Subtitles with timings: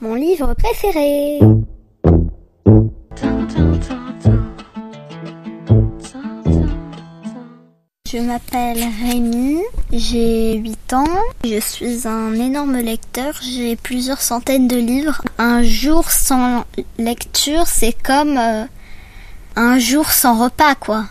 [0.00, 1.40] Mon livre préféré.
[8.06, 9.58] Je m'appelle Rémi,
[9.92, 11.04] j'ai 8 ans,
[11.44, 15.20] je suis un énorme lecteur, j'ai plusieurs centaines de livres.
[15.36, 16.64] Un jour sans
[16.98, 18.64] lecture, c'est comme euh,
[19.56, 21.06] un jour sans repas, quoi.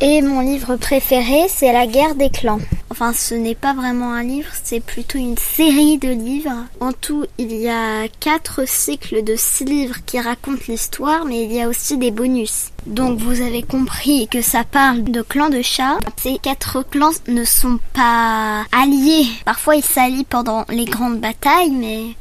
[0.00, 2.60] Et mon livre préféré, c'est La guerre des clans.
[2.98, 6.64] Enfin, ce n'est pas vraiment un livre, c'est plutôt une série de livres.
[6.80, 11.52] En tout, il y a quatre cycles de six livres qui racontent l'histoire, mais il
[11.52, 12.70] y a aussi des bonus.
[12.86, 15.98] Donc vous avez compris que ça parle de clans de chats.
[16.16, 19.26] Ces quatre clans ne sont pas alliés.
[19.44, 22.14] Parfois ils s'allient pendant les grandes batailles, mais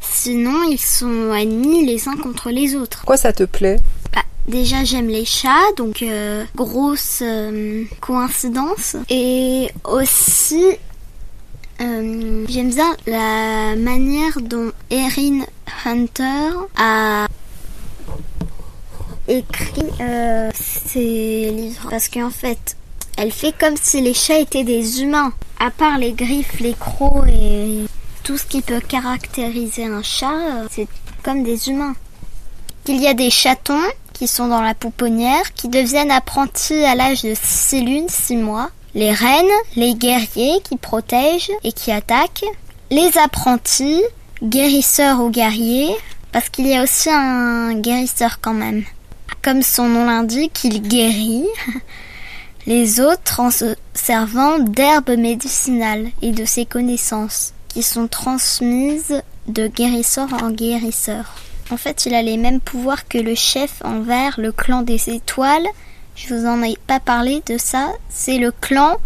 [0.00, 3.00] sinon ils sont ennemis les uns contre les autres.
[3.00, 3.80] Pourquoi ça te plaît?
[4.14, 8.96] Bah, déjà j'aime les chats, donc euh, grosse euh, coïncidence.
[9.08, 10.64] Et aussi
[11.80, 15.40] euh, j'aime bien la manière dont Erin
[15.84, 17.26] Hunter a
[19.26, 19.90] écrit
[20.54, 21.88] ses livres.
[21.90, 22.76] Parce qu'en fait,
[23.16, 25.32] elle fait comme si les chats étaient des humains.
[25.58, 27.84] À part les griffes, les crocs et
[28.22, 30.88] tout ce qui peut caractériser un chat, c'est
[31.22, 31.94] comme des humains.
[32.86, 33.80] Il y a des chatons
[34.14, 38.70] qui sont dans la pouponnière, qui deviennent apprentis à l'âge de 6 lunes, 6 mois.
[38.94, 39.44] Les reines,
[39.76, 42.46] les guerriers qui protègent et qui attaquent.
[42.90, 44.02] Les apprentis,
[44.42, 45.94] guérisseurs ou guerriers,
[46.32, 48.84] parce qu'il y a aussi un guérisseur quand même.
[49.42, 51.46] Comme son nom l'indique, il guérit
[52.66, 59.66] les autres en se servant d'herbes médicinales et de ses connaissances, qui sont transmises de
[59.66, 61.34] guérisseur en guérisseur.
[61.70, 65.66] En fait, il a les mêmes pouvoirs que le chef envers le clan des étoiles.
[66.14, 67.92] Je vous en ai pas parlé de ça.
[68.10, 68.98] C'est le clan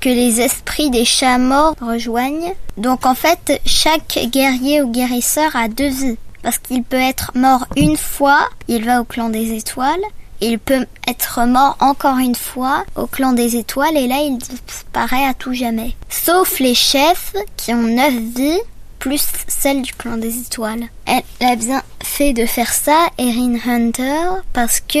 [0.00, 2.54] que les esprits des chats morts rejoignent.
[2.76, 6.18] Donc en fait, chaque guerrier ou guérisseur a deux vies.
[6.42, 10.00] Parce qu'il peut être mort une fois, il va au clan des étoiles.
[10.40, 15.26] Il peut être mort encore une fois au clan des étoiles et là il disparaît
[15.26, 15.94] à tout jamais.
[16.08, 18.60] Sauf les chefs qui ont neuf vies
[19.00, 20.84] plus celle du clan des étoiles.
[21.06, 24.98] Elle a bien fait de faire ça, Erin Hunter, parce que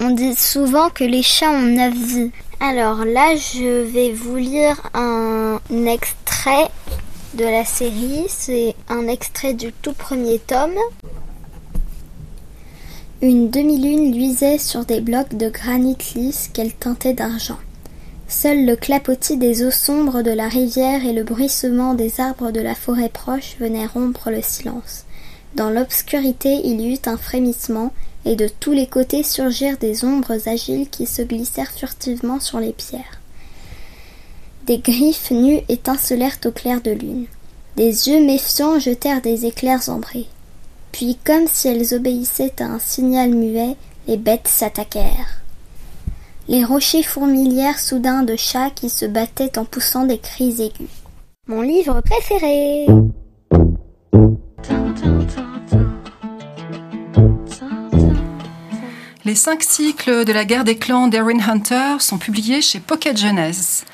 [0.00, 2.32] on dit souvent que les chats ont neuf vies.
[2.58, 6.68] Alors là, je vais vous lire un extrait
[7.34, 8.24] de la série.
[8.28, 10.74] C'est un extrait du tout premier tome.
[13.20, 17.58] Une demi-lune luisait sur des blocs de granit lisse qu'elle teintait d'argent.
[18.32, 22.60] Seul le clapotis des eaux sombres de la rivière et le bruissement des arbres de
[22.60, 25.04] la forêt proche venaient rompre le silence.
[25.54, 27.92] Dans l'obscurité, il y eut un frémissement,
[28.24, 32.72] et de tous les côtés surgirent des ombres agiles qui se glissèrent furtivement sur les
[32.72, 33.20] pierres.
[34.66, 37.26] Des griffes nues étincelèrent au clair de lune.
[37.76, 40.26] Des yeux méfiants jetèrent des éclairs ambrés.
[40.90, 43.76] Puis, comme si elles obéissaient à un signal muet,
[44.08, 45.41] les bêtes s'attaquèrent.
[46.48, 50.88] Les rochers fourmilièrent soudain de chats qui se battaient en poussant des cris aigus.
[51.46, 52.86] Mon livre préféré.
[59.24, 63.84] Les cinq cycles de la guerre des clans d'Erin Hunter sont publiés chez Pocket Jeunesse.